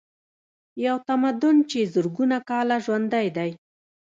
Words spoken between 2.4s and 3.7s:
کاله ژوندی دی.